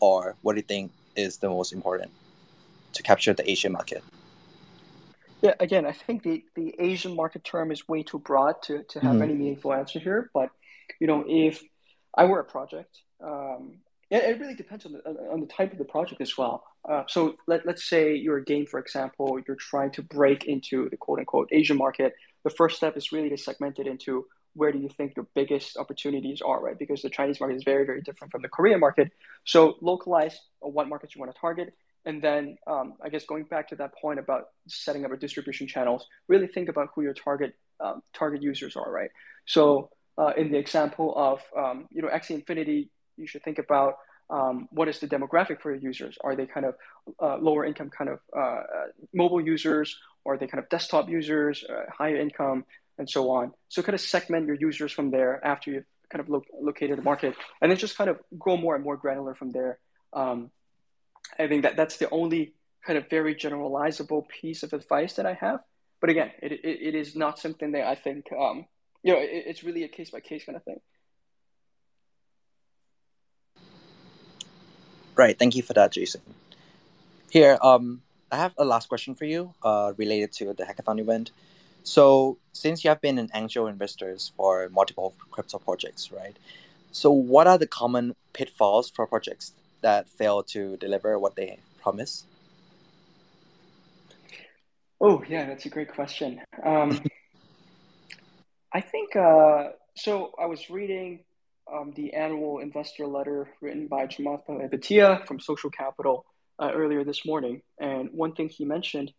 [0.00, 2.10] or what do you think is the most important
[2.94, 4.02] to capture the Asian market?
[5.42, 9.00] Yeah, again, I think the, the Asian market term is way too broad to, to
[9.00, 9.22] have mm-hmm.
[9.22, 10.30] any meaningful answer here.
[10.32, 10.50] But
[11.00, 11.62] you know, if
[12.16, 13.78] I were a project, um,
[14.10, 16.64] it, it really depends on the on the type of the project as well.
[16.88, 20.88] Uh, so let let's say you're a game, for example, you're trying to break into
[20.90, 22.14] the quote unquote Asian market.
[22.44, 25.76] The first step is really to segment it into where do you think your biggest
[25.76, 26.78] opportunities are, right?
[26.78, 29.10] Because the Chinese market is very, very different from the Korean market.
[29.44, 33.68] So localize what markets you want to target, and then um, I guess going back
[33.68, 37.54] to that point about setting up a distribution channels, really think about who your target
[37.80, 39.10] um, target users are, right?
[39.46, 43.98] So uh, in the example of um, you know Axie Infinity, you should think about
[44.30, 46.18] um, what is the demographic for your users?
[46.22, 46.74] Are they kind of
[47.20, 48.62] uh, lower income kind of uh,
[49.14, 49.96] mobile users?
[50.24, 52.64] Or are they kind of desktop users, uh, higher income,
[52.98, 53.52] and so on?
[53.68, 57.02] So kind of segment your users from there after you've kind of lo- located the
[57.02, 59.78] market, and then just kind of grow more and more granular from there.
[60.12, 60.50] Um,
[61.38, 62.54] I think that that's the only
[62.86, 65.60] kind of very generalizable piece of advice that I have.
[66.00, 68.66] But again, it, it, it is not something that I think, um,
[69.02, 70.80] you know, it, it's really a case by case kind of thing.
[75.16, 75.36] Right.
[75.36, 76.22] Thank you for that, Jason.
[77.30, 81.32] Here, um, I have a last question for you uh, related to the hackathon event.
[81.88, 86.36] So, since you have been an angel investors for multiple crypto projects, right?
[86.92, 92.26] So, what are the common pitfalls for projects that fail to deliver what they promise?
[95.00, 96.42] Oh, yeah, that's a great question.
[96.62, 97.00] Um,
[98.72, 100.32] I think uh, so.
[100.38, 101.20] I was reading
[101.72, 106.26] um, the annual investor letter written by Chamath Palihapitiya from Social Capital
[106.58, 107.62] uh, earlier this morning.
[107.80, 109.10] And one thing he mentioned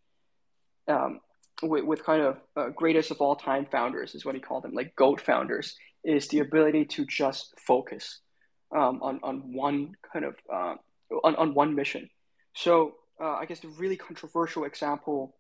[0.88, 1.22] um,
[1.62, 4.74] with, with, kind of uh, greatest of all time founders is what he called them,
[4.74, 8.20] like GOAT founders, is the ability to just focus
[8.76, 10.76] um, on, on one kind of, uh,
[11.24, 12.10] on, on one mission.
[12.54, 15.36] So uh, I guess the really controversial example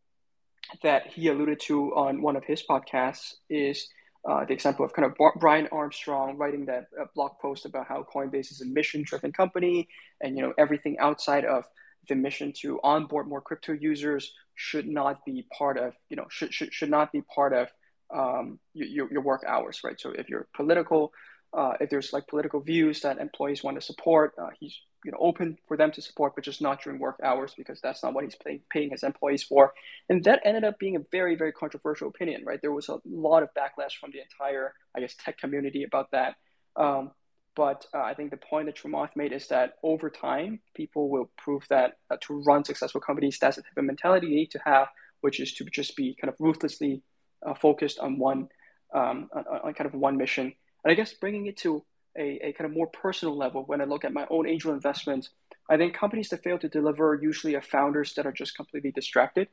[0.84, 3.88] that he alluded to on one of his podcasts is
[4.28, 8.06] uh, the example of kind of Brian Armstrong writing that uh, blog post about how
[8.14, 9.88] Coinbase is a mission-driven company,
[10.22, 11.64] and you know everything outside of
[12.10, 16.54] the mission to onboard more crypto users should not be part of you know should
[16.54, 17.70] should, should not be part of
[18.14, 20.00] um, your, your work hours, right?
[20.00, 21.14] So if you're political,
[21.58, 25.18] uh, if there's like political views that employees want to support, uh, he's you know
[25.22, 28.26] open for them to support, but just not during work hours because that's not what
[28.26, 29.72] he's paying paying his employees for.
[30.10, 32.60] And that ended up being a very very controversial opinion, right?
[32.62, 36.36] There was a lot of backlash from the entire I guess tech community about that.
[36.76, 37.12] Um,
[37.56, 41.30] but uh, I think the point that Chamath made is that over time, people will
[41.38, 44.60] prove that uh, to run successful companies, that's the type of mentality you need to
[44.66, 44.88] have,
[45.22, 47.02] which is to just be kind of ruthlessly
[47.46, 48.48] uh, focused on one,
[48.94, 50.54] um, on, on, kind of one mission.
[50.84, 51.84] And I guess bringing it to
[52.18, 55.30] a, a kind of more personal level, when I look at my own angel investments,
[55.70, 59.48] I think companies that fail to deliver usually are founders that are just completely distracted.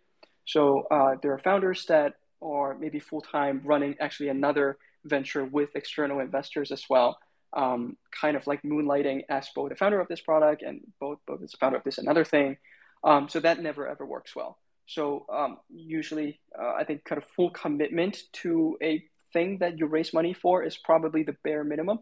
[0.47, 5.71] So uh, there are founders that are maybe full time running actually another venture with
[5.75, 7.19] external investors as well,
[7.57, 11.43] um, kind of like moonlighting as both the founder of this product and both both
[11.43, 12.59] as the founder of this another thing.
[13.03, 14.59] Um, so that never ever works well.
[14.87, 19.87] So um, usually, uh, I think kind of full commitment to a thing that you
[19.87, 21.99] raise money for is probably the bare minimum.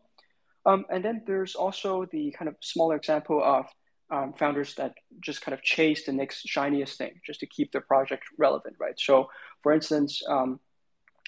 [0.66, 3.66] Um, and then there's also the kind of smaller example of
[4.10, 7.80] um, founders that just kind of chase the next shiniest thing just to keep their
[7.80, 8.98] project relevant, right?
[8.98, 9.30] So,
[9.62, 10.60] for instance, um,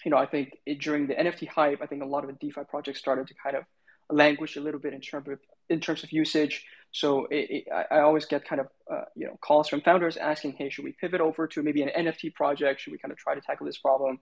[0.04, 2.36] you know, I think it, during the NFT hype, I think a lot of the
[2.36, 3.64] DeFi projects started to kind of
[4.10, 5.38] languish a little bit in terms of
[5.68, 6.64] in terms of usage.
[6.92, 10.16] So it, it, I, I always get kind of uh, you know calls from founders
[10.16, 12.80] asking, hey, should we pivot over to maybe an NFT project?
[12.80, 14.20] Should we kind of try to tackle this problem?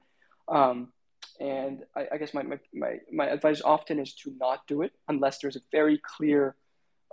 [0.48, 0.92] Um,
[1.40, 4.92] and I, I guess my, my, my, my, advice often is to not do it
[5.08, 6.54] unless there's a very clear,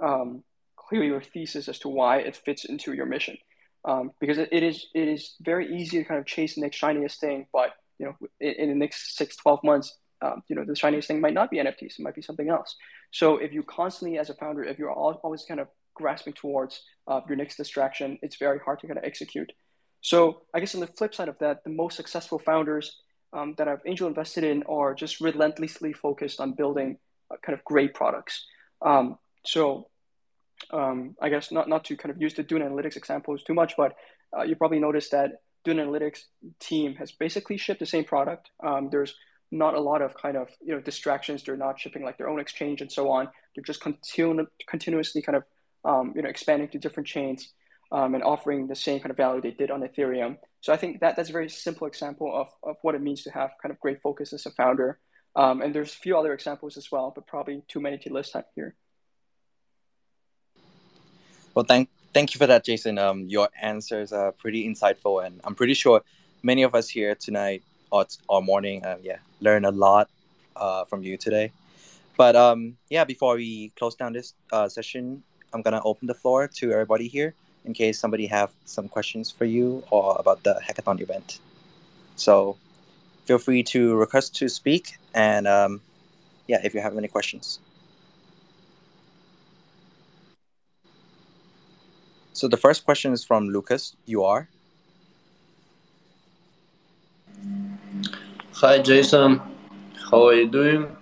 [0.04, 0.44] um,
[0.76, 3.38] clear thesis as to why it fits into your mission.
[3.84, 6.78] Um, because it, it is it is very easy to kind of chase the next
[6.78, 10.66] shiniest thing, but you know in, in the next six, 12 months, um, you know
[10.66, 12.76] the shiniest thing might not be NFTs, it might be something else.
[13.12, 17.22] So if you constantly, as a founder, if you're always kind of grasping towards uh,
[17.28, 19.52] your next distraction, it's very hard to kind of execute.
[20.02, 22.98] So I guess on the flip side of that, the most successful founders
[23.34, 26.98] um, that I've angel invested in are just relentlessly focused on building
[27.30, 28.46] uh, kind of great products.
[28.82, 29.88] Um, so
[30.72, 33.76] um, I guess not, not to kind of use the Dune Analytics examples too much,
[33.78, 33.96] but
[34.38, 36.20] uh, you probably noticed that Dune Analytics
[36.60, 38.50] team has basically shipped the same product.
[38.64, 39.16] Um, there's
[39.52, 41.44] not a lot of kind of you know distractions.
[41.44, 43.30] They're not shipping like their own exchange and so on.
[43.56, 45.44] They're just continu- continuously kind of
[45.84, 47.50] um, you know expanding to different chains
[47.92, 50.38] um, and offering the same kind of value they did on Ethereum.
[50.62, 53.32] So I think that that's a very simple example of, of what it means to
[53.32, 55.00] have kind of great focus as a founder.
[55.36, 58.36] Um, and there's a few other examples as well, but probably too many to list
[58.36, 58.76] out here.
[61.54, 62.98] Well, thank thank you for that, Jason.
[62.98, 66.02] Um, your answers are pretty insightful, and I'm pretty sure
[66.44, 70.10] many of us here tonight or, or morning, uh, yeah, learn a lot
[70.56, 71.52] uh, from you today.
[72.18, 75.24] But um, yeah, before we close down this uh, session,
[75.54, 77.34] I'm gonna open the floor to everybody here
[77.66, 81.40] in case somebody have some questions for you or about the hackathon event.
[82.16, 82.58] So
[83.26, 85.82] feel free to request to speak and um,
[86.48, 87.60] yeah, if you have any questions.
[92.34, 93.96] So the first question is from Lucas.
[94.06, 94.48] You are.
[98.56, 99.42] Hi, Jason.
[100.12, 100.96] How are you doing?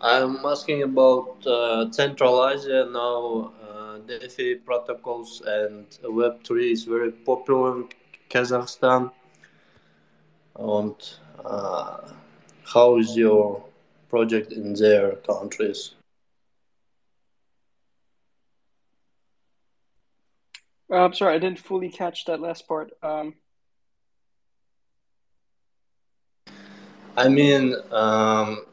[0.00, 3.52] I'm asking about uh, Central Asia now.
[3.60, 7.88] Uh, DeFi protocols and Web3 is very popular in
[8.30, 9.10] Kazakhstan.
[10.58, 10.94] And
[11.44, 12.12] uh,
[12.64, 13.62] how is your
[14.08, 15.94] project in their countries?
[20.90, 22.92] Uh, I'm sorry, I didn't fully catch that last part.
[23.02, 23.34] Um,
[27.16, 28.64] I mean, um,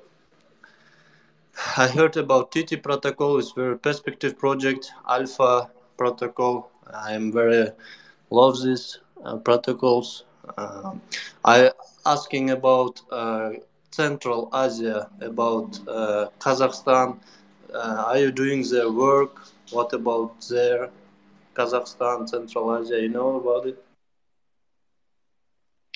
[1.77, 3.37] I heard about TT protocol.
[3.39, 6.71] It's very perspective project, Alpha protocol.
[6.93, 7.71] I am very
[8.29, 10.23] love these uh, protocols.
[10.57, 10.93] Uh,
[11.45, 11.71] I
[12.05, 13.51] asking about uh,
[13.91, 17.17] Central Asia, about uh, Kazakhstan.
[17.73, 19.33] Uh, are you doing their work?
[19.71, 20.89] What about there?
[21.55, 23.83] Kazakhstan, Central Asia, you know about it?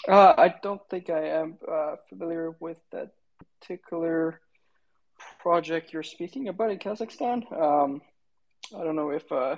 [0.08, 3.12] Uh, I don't think I am uh, familiar with that
[3.60, 4.42] particular
[5.40, 7.46] project you're speaking about in Kazakhstan.
[7.52, 8.02] Um,
[8.76, 9.58] I don't know if uh,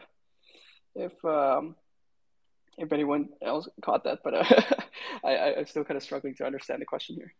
[0.96, 1.76] if um,
[2.78, 4.44] if anyone else caught that, but uh,
[5.24, 7.34] I, I'm still kind of struggling to understand the question here.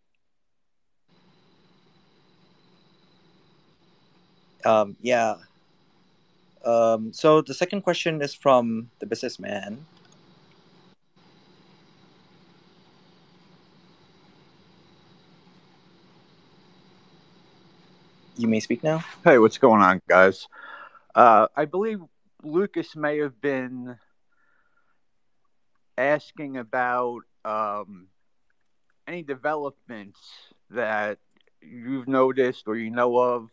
[4.66, 5.36] Um, yeah,
[6.64, 9.86] um, so the second question is from the businessman.
[18.36, 19.04] You may speak now.
[19.24, 20.48] Hey, what's going on, guys?
[21.14, 22.00] Uh, I believe
[22.42, 23.96] Lucas may have been
[25.98, 28.08] asking about um,
[29.08, 30.20] any developments
[30.72, 31.20] that
[31.62, 33.50] you've noticed or you know of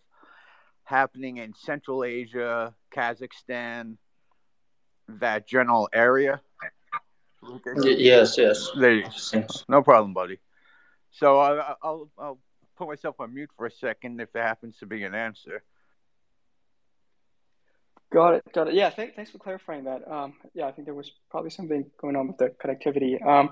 [0.84, 3.98] happening in Central Asia, Kazakhstan,
[5.08, 6.40] that general area?
[7.42, 7.84] Lucas?
[7.84, 8.70] yes, yes.
[8.78, 9.46] There you go.
[9.68, 10.38] No problem, buddy.
[11.10, 12.38] So uh, I'll, I'll
[12.80, 15.62] put myself on mute for a second if there happens to be an answer.
[18.12, 18.44] Got it.
[18.52, 18.74] Got it.
[18.74, 18.90] Yeah.
[18.90, 20.10] Th- thanks for clarifying that.
[20.10, 23.24] Um, yeah, I think there was probably something going on with the connectivity.
[23.24, 23.50] Um,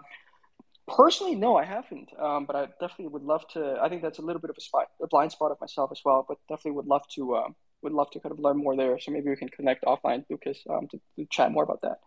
[0.88, 2.10] Personally, no, I haven't.
[2.18, 3.78] Um, but I definitely would love to.
[3.80, 6.00] I think that's a little bit of a spot, a blind spot of myself as
[6.04, 6.24] well.
[6.26, 7.36] But definitely would love to.
[7.36, 8.98] Um, would love to kind of learn more there.
[8.98, 11.98] So maybe we can connect offline, Lucas, um, to, to chat more about that.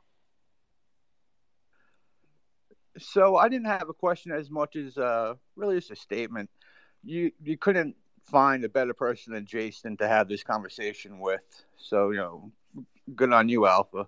[3.00, 6.50] So I didn't have a question as much as uh, really just a statement.
[7.04, 11.42] You you couldn't find a better person than Jason to have this conversation with.
[11.78, 12.52] So you know,
[13.16, 14.08] good on you, Alpha.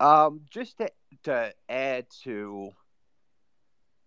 [0.00, 0.90] Um, just to
[1.24, 2.70] to add to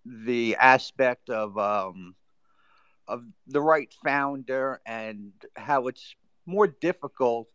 [0.06, 2.16] the aspect of um,
[3.08, 7.50] of the right founder and how it's more difficult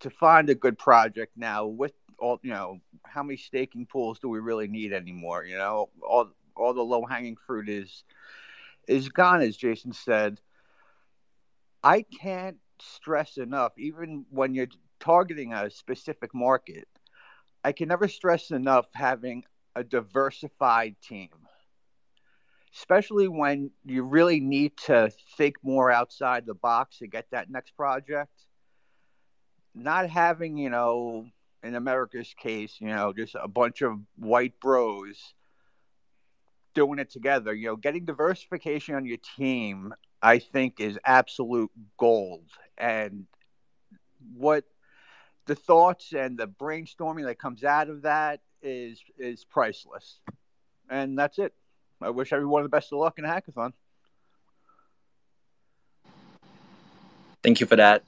[0.00, 4.28] to find a good project now with all you know how many staking pools do
[4.28, 8.04] we really need anymore you know all all the low hanging fruit is
[8.88, 10.40] is gone as jason said
[11.82, 14.68] i can't stress enough even when you're
[15.00, 16.88] targeting a specific market
[17.64, 19.44] i can never stress enough having
[19.76, 21.28] a diversified team
[22.74, 27.76] especially when you really need to think more outside the box to get that next
[27.76, 28.30] project.
[29.74, 31.26] Not having, you know,
[31.62, 35.34] in America's case, you know, just a bunch of white bros
[36.74, 37.54] doing it together.
[37.54, 42.46] You know, getting diversification on your team, I think, is absolute gold.
[42.78, 43.26] And
[44.36, 44.64] what
[45.46, 50.20] the thoughts and the brainstorming that comes out of that is is priceless.
[50.88, 51.54] And that's it.
[52.00, 53.72] I wish everyone the best of luck in a hackathon.
[57.42, 58.02] Thank you for that.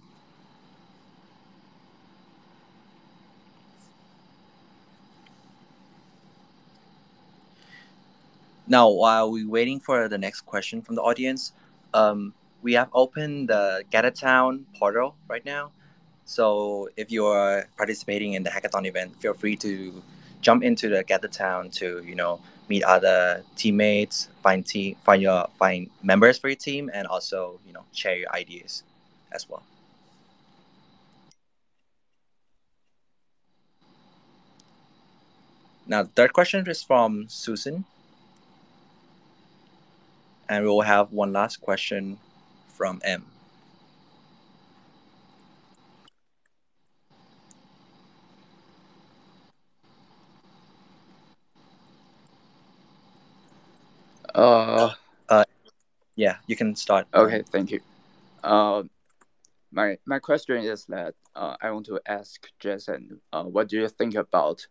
[8.72, 11.52] Now, while we're waiting for the next question from the audience,
[11.92, 12.32] um,
[12.62, 15.72] we have opened the GatherTown portal right now.
[16.24, 20.02] So if you're participating in the hackathon event, feel free to
[20.40, 25.90] jump into the GatherTown to you know meet other teammates, find team, find your find
[26.02, 28.84] members for your team, and also you know share your ideas
[29.32, 29.62] as well.
[35.86, 37.84] Now, the third question is from Susan.
[40.52, 42.18] And we will have one last question
[42.68, 43.24] from M.
[54.34, 54.90] Uh,
[55.30, 55.44] uh,
[56.16, 57.06] yeah, you can start.
[57.14, 57.80] Okay, thank you.
[58.44, 58.82] Uh,
[59.72, 63.88] my my question is that uh, I want to ask Jason, uh, what do you
[63.88, 64.66] think about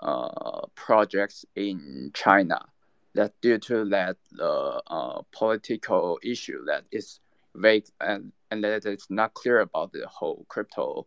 [0.00, 2.71] uh, projects in China
[3.14, 7.20] that due to that uh, uh, political issue that is
[7.54, 11.06] vague and and that it's not clear about the whole crypto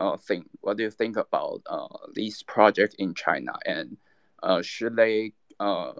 [0.00, 0.48] uh, think?
[0.60, 3.96] What do you think about uh, these projects in China, and
[4.42, 5.92] uh, should they uh,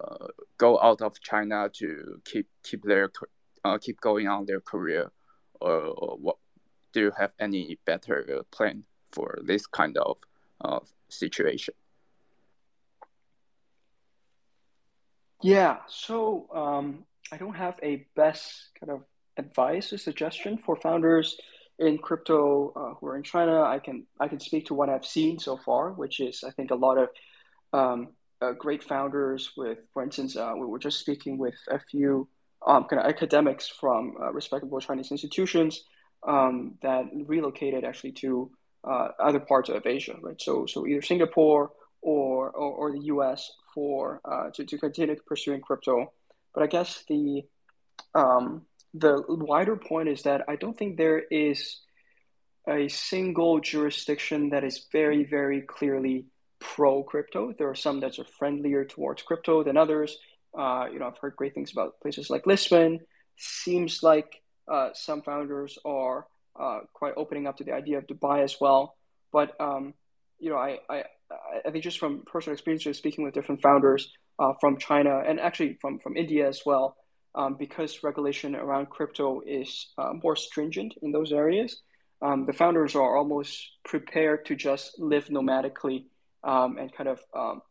[0.59, 3.11] go out of China to keep keep their
[3.65, 5.11] uh, keep going on their career,
[5.61, 6.37] or, or what?
[6.93, 10.17] Do you have any better plan for this kind of
[10.61, 11.75] uh, situation?
[15.45, 19.03] Yeah, so um, I don't have a best kind of
[19.37, 21.37] advice or suggestion for founders
[21.79, 23.63] in crypto uh, who are in China.
[23.63, 26.71] I can I can speak to what I've seen so far, which is I think
[26.71, 27.09] a lot of
[27.75, 28.09] um,
[28.41, 29.53] uh, great founders.
[29.55, 32.27] With, for instance, uh, we were just speaking with a few
[32.67, 35.85] um, kind of academics from uh, respectable Chinese institutions
[36.27, 38.51] um, that relocated actually to
[38.85, 40.41] uh, other parts of Asia, right?
[40.41, 41.71] So so either Singapore
[42.05, 43.51] or or, or the U.S.
[43.75, 46.13] for uh, to to continue pursuing crypto.
[46.55, 47.43] But I guess the
[48.15, 51.81] um, the wider point is that I don't think there is
[52.69, 56.27] a single jurisdiction that is very, very clearly
[56.61, 57.53] pro crypto.
[57.59, 60.17] There are some that are friendlier towards crypto than others.
[60.57, 63.01] Uh, you know, I've heard great things about places like Lisbon.
[63.37, 66.27] Seems like uh, some founders are
[66.59, 68.97] uh, quite opening up to the idea of Dubai as well.
[69.33, 69.95] But um,
[70.45, 71.05] you know, I, I
[71.67, 75.79] I think just from personal experience, speaking with different founders uh, from China and actually
[75.81, 76.97] from from India as well,
[77.35, 81.81] um, because regulation around crypto is uh, more stringent in those areas,
[82.21, 83.53] um, the founders are almost
[83.87, 86.05] prepared to just live nomadically
[86.45, 87.63] um, and kind of um,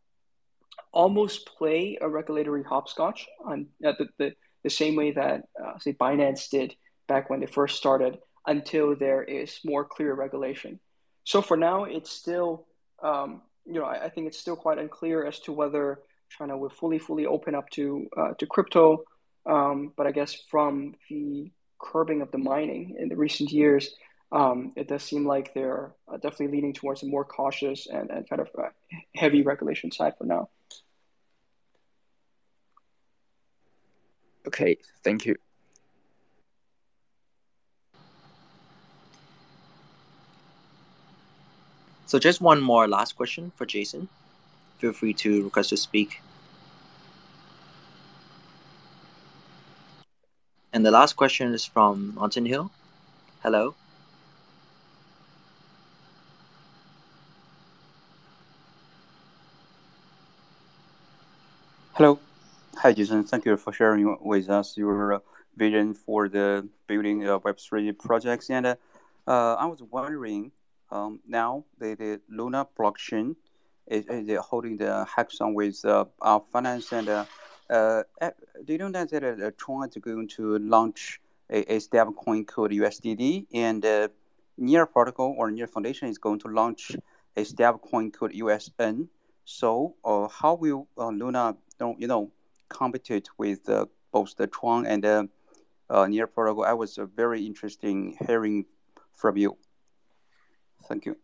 [0.92, 4.32] almost play a regulatory hopscotch on uh, the, the,
[4.64, 6.74] the, same way that, uh, say, Binance did
[7.06, 10.80] back when they first started until there is more clear regulation.
[11.24, 12.66] So for now, it's still,
[13.02, 16.68] um, you know, I, I, think it's still quite unclear as to whether China will
[16.68, 19.04] fully, fully open up to uh, to crypto
[19.46, 23.94] um, but I guess from the curbing of the mining in the recent years,
[24.32, 28.28] um, it does seem like they're uh, definitely leaning towards a more cautious and, and
[28.28, 28.68] kind of uh,
[29.14, 30.48] heavy regulation side for now.
[34.46, 35.36] Okay, thank you.
[42.14, 44.06] So just one more last question for Jason.
[44.78, 46.22] Feel free to request to speak
[50.72, 52.70] And the last question is from Mountain Hill.
[53.42, 53.74] Hello.
[61.94, 62.20] Hello.
[62.76, 63.24] Hi, Jason.
[63.24, 65.18] Thank you for sharing with us your uh,
[65.56, 68.50] vision for the building uh, of Web3 projects.
[68.50, 68.76] And uh,
[69.26, 70.52] uh, I was wondering
[70.94, 73.36] um, now the, the Luna blockchain
[73.86, 77.24] is, is holding the hackathon with uh, our finance and uh,
[77.70, 78.02] uh,
[78.64, 81.20] do you know that uh, Tron is going to launch
[81.50, 84.08] a, a stablecoin called USDD, and uh,
[84.56, 86.96] Near Protocol or Near Foundation is going to launch
[87.36, 89.08] a stablecoin called USN.
[89.44, 91.56] So, uh, how will uh, Luna,
[91.98, 92.30] you know,
[92.68, 95.24] compete with uh, both the Tron and uh,
[95.90, 96.64] uh, Near Protocol?
[96.64, 98.64] I was very interesting hearing
[99.12, 99.56] from you.
[100.88, 101.16] Thank you.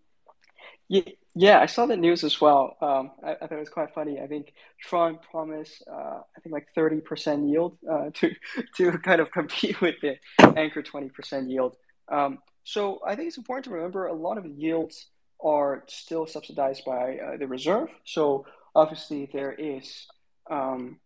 [1.36, 2.76] Yeah, I saw the news as well.
[2.80, 4.20] Um, I, I, thought it was quite funny.
[4.20, 4.52] I think
[4.82, 8.34] Tron promised, uh, I think like thirty percent yield uh, to
[8.76, 10.16] to kind of compete with the
[10.56, 11.76] Anchor twenty percent yield.
[12.10, 15.06] Um, so I think it's important to remember a lot of yields
[15.42, 17.90] are still subsidized by uh, the reserve.
[18.04, 20.06] So obviously there is
[20.50, 20.98] um,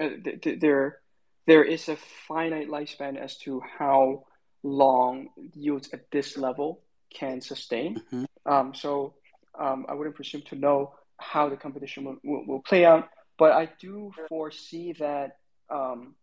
[0.00, 0.98] uh, th- th- there
[1.46, 1.96] there is a
[2.26, 4.24] finite lifespan as to how
[4.62, 6.80] long yields at this level
[7.12, 8.02] can sustain.
[8.12, 8.24] Mm-hmm.
[8.52, 9.14] Um, so
[9.58, 13.52] um, I wouldn't presume to know how the competition will, will, will play out, but
[13.52, 15.38] I do foresee that.
[15.70, 16.14] Um,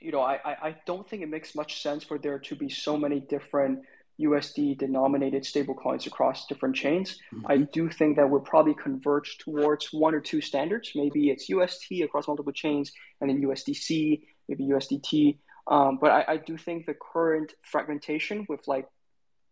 [0.00, 2.98] you know, I, I don't think it makes much sense for there to be so
[2.98, 3.84] many different
[4.20, 7.18] USD denominated stablecoins across different chains.
[7.32, 7.46] Mm-hmm.
[7.46, 10.92] I do think that we'll probably converge towards one or two standards.
[10.94, 15.38] Maybe it's UST across multiple chains, and then USDC, maybe USDT.
[15.66, 18.86] Um, but I, I, do think the current fragmentation with like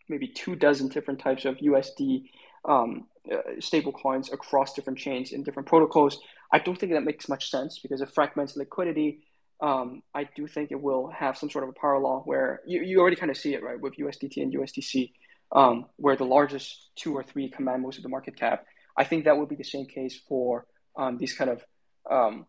[0.09, 2.25] maybe two dozen different types of USD
[2.65, 6.19] um, uh, stable coins across different chains in different protocols.
[6.53, 9.21] I don't think that makes much sense because it fragments liquidity.
[9.61, 12.83] Um, I do think it will have some sort of a power law where you,
[12.83, 15.13] you already kind of see it, right, with USDT and USDC,
[15.53, 18.65] um, where the largest two or three command most of the market cap.
[18.97, 21.65] I think that would be the same case for um, these kind of,
[22.11, 22.47] um,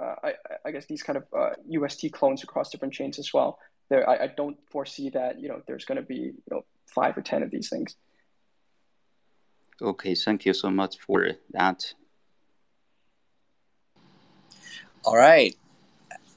[0.00, 0.32] uh, I,
[0.64, 3.58] I, guess, these kind of uh, UST clones across different chains as well.
[3.90, 7.16] There, I, I don't foresee that, you know, there's going to be, you know, five
[7.16, 7.96] or 10 of these things.
[9.82, 11.92] Okay, thank you so much for that.
[15.04, 15.54] All right,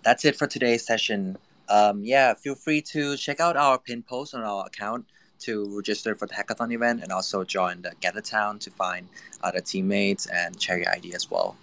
[0.04, 1.38] that's it for today's session.
[1.70, 5.06] Um, yeah, feel free to check out our pin post on our account
[5.40, 9.08] to register for the hackathon event and also join the Gather Town to find
[9.44, 11.56] other teammates and share your idea as well.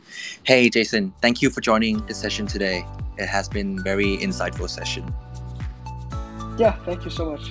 [0.44, 2.86] Hey, Jason, thank you for joining the session today.
[3.18, 5.12] It has been very insightful session.
[6.56, 7.50] Yeah, thank you so much.